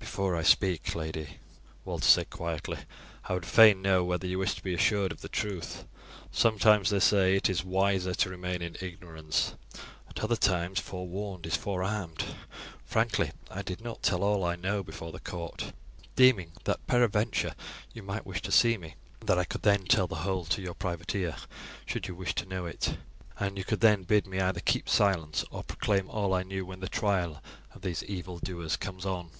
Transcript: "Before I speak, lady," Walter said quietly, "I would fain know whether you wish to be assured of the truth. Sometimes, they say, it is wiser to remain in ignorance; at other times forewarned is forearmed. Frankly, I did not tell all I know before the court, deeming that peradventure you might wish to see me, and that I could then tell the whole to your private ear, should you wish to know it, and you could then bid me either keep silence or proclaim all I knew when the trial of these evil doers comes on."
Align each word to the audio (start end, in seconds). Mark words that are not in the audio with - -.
"Before 0.00 0.34
I 0.34 0.42
speak, 0.42 0.96
lady," 0.96 1.36
Walter 1.84 2.08
said 2.08 2.30
quietly, 2.30 2.78
"I 3.26 3.34
would 3.34 3.46
fain 3.46 3.80
know 3.80 4.02
whether 4.02 4.26
you 4.26 4.40
wish 4.40 4.56
to 4.56 4.62
be 4.64 4.74
assured 4.74 5.12
of 5.12 5.20
the 5.20 5.28
truth. 5.28 5.84
Sometimes, 6.32 6.90
they 6.90 6.98
say, 6.98 7.36
it 7.36 7.48
is 7.48 7.62
wiser 7.64 8.12
to 8.12 8.28
remain 8.28 8.60
in 8.60 8.76
ignorance; 8.80 9.54
at 10.10 10.18
other 10.24 10.34
times 10.34 10.80
forewarned 10.80 11.46
is 11.46 11.56
forearmed. 11.56 12.24
Frankly, 12.86 13.30
I 13.52 13.62
did 13.62 13.80
not 13.80 14.02
tell 14.02 14.24
all 14.24 14.42
I 14.42 14.56
know 14.56 14.82
before 14.82 15.12
the 15.12 15.20
court, 15.20 15.72
deeming 16.16 16.50
that 16.64 16.84
peradventure 16.88 17.54
you 17.94 18.02
might 18.02 18.26
wish 18.26 18.42
to 18.42 18.50
see 18.50 18.76
me, 18.76 18.96
and 19.20 19.28
that 19.28 19.38
I 19.38 19.44
could 19.44 19.62
then 19.62 19.84
tell 19.84 20.08
the 20.08 20.16
whole 20.26 20.44
to 20.46 20.60
your 20.60 20.74
private 20.74 21.14
ear, 21.14 21.36
should 21.86 22.08
you 22.08 22.16
wish 22.16 22.34
to 22.34 22.46
know 22.46 22.66
it, 22.66 22.98
and 23.38 23.56
you 23.56 23.62
could 23.62 23.78
then 23.78 24.02
bid 24.02 24.26
me 24.26 24.40
either 24.40 24.58
keep 24.58 24.88
silence 24.88 25.44
or 25.52 25.62
proclaim 25.62 26.10
all 26.10 26.34
I 26.34 26.42
knew 26.42 26.66
when 26.66 26.80
the 26.80 26.88
trial 26.88 27.40
of 27.72 27.82
these 27.82 28.02
evil 28.02 28.40
doers 28.40 28.74
comes 28.74 29.06
on." 29.06 29.30